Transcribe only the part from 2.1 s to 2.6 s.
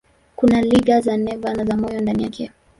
yake.